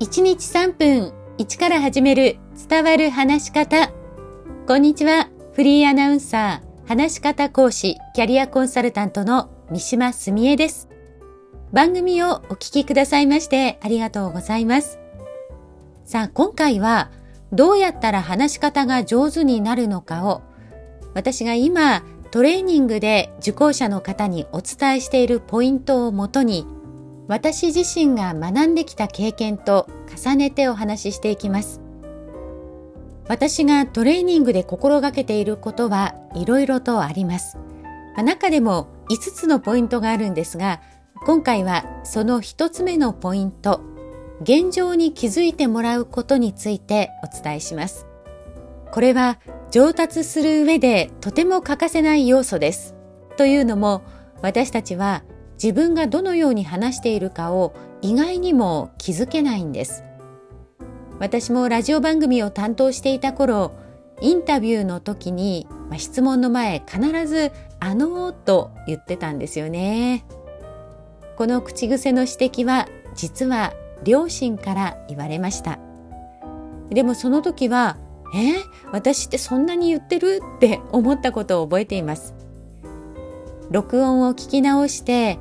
[0.00, 2.38] 1日3分1から始める
[2.68, 3.90] 伝わる話し方。
[4.68, 5.28] こんにちは。
[5.54, 10.88] フリーアナウンサー、話し方講師、キャリアコンサルタントの三島澄江です。
[11.72, 15.00] 番組をお聞きくださいましてありがとうございます。
[16.04, 17.10] さあ、今回は
[17.50, 20.42] どうやったら話し方が上手になるのかを
[21.14, 26.68] 私が今トレーニングで受講者の方にお伝えしているポイントをもとに
[27.28, 29.86] 私自身が学んできた経験と
[30.16, 31.82] 重ねてお話ししていきます。
[33.28, 37.58] 私がトレーニングで心がけていることはいろいろとあります。
[38.16, 40.80] 中でも5つのポイントがあるんですが、
[41.26, 43.82] 今回はその1つ目のポイント、
[44.40, 48.06] 現状に気づいてもらうことについてお伝えします。
[48.90, 49.38] これは
[49.70, 52.94] 上達する上でとても欠かせない要素です。
[53.36, 54.02] というのも
[54.40, 55.24] 私たちは
[55.62, 60.04] 自分がどのように話しているかを意外にも気づけないんです。
[61.18, 63.72] 私もラジオ番組を担当していた頃、
[64.20, 70.24] インタビューの時に、まあ、質問の前必ず「あの」と言ってたんですよね。
[71.36, 73.72] この口癖の指摘は実は
[74.04, 75.78] 両親から言われました。
[76.90, 77.96] でもその時は
[78.34, 78.54] 「え
[78.92, 82.34] 私ってそんなに言ってる?」って思ったことを覚えています。
[83.70, 85.38] 録音を聞き直して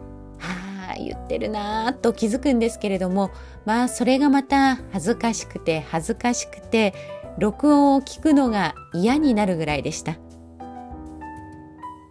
[1.08, 3.32] 言ってるなぁと気づくんですけれども
[3.66, 6.94] まあそれがまた恥ずかしくて恥ずかしくて
[7.38, 10.18] 録音を聞くのが嫌になるぐらいでした。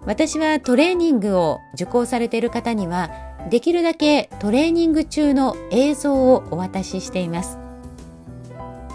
[0.04, 3.10] 私はトレーニングを受講されている方には
[3.50, 7.58] できるだけトレーニング中の映像をお渡ししています。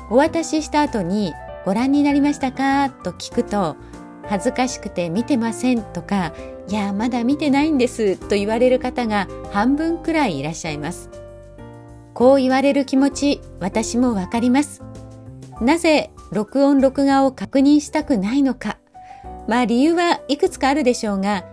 [0.09, 1.33] お渡しした後に
[1.65, 2.89] ご覧になりましたか？
[2.89, 3.75] と聞くと
[4.31, 6.31] 恥ずかしくて見てませんとか
[6.69, 11.09] いやまだ見てないんですと言われる方が半分くらいいらっしゃいます。
[12.13, 14.83] こう言われる気持ち私もわかります。
[15.59, 18.77] なぜ録音録画を確認したくないのか。
[19.49, 21.43] まあ理由はいくつかあるでしょうが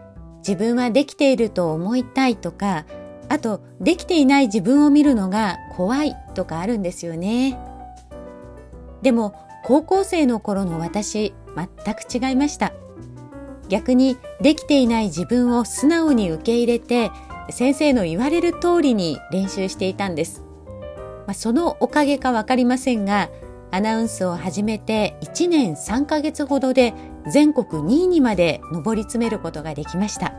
[0.47, 2.87] 自分はできていると思いたいとか
[3.28, 7.59] あとできていない自分を見るのが怖いとかあるんですよね。
[9.03, 9.34] でも
[9.65, 12.72] 高校生の頃の私全く違いました。
[13.69, 17.10] 逆にできていない自分を素直に受け入れて
[17.50, 20.42] 先生の言われる通りに練習していたんです、
[21.26, 23.30] まあ、そのおかげかわかりませんが
[23.70, 26.94] アナウンスを始めて1年3ヶ月ほどで
[27.30, 30.32] 全国2位にまで上り詰めることができました。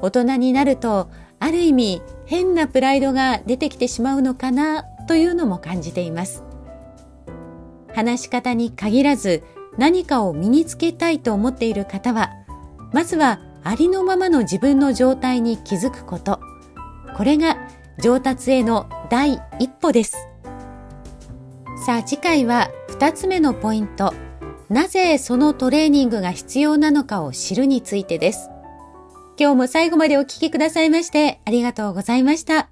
[0.00, 6.42] 大人になるとある意味変なプライドが出てきてしまうのかなというのも感じています。
[7.94, 9.42] 話し方に限らず
[9.78, 12.30] 何かを身につけたいと思っている方は、
[12.92, 16.40] まずはありのままの自分の状態に気づくこと。
[17.16, 17.56] これが
[17.98, 20.16] 上達への第一歩です。
[21.86, 24.14] さあ次回は2つ目のポイント。
[24.68, 28.50] なぜそのトレーニングが必要なのかを知るについてです。
[29.38, 32.71] 今日も最後までお聴きくださいましてありがとうございました。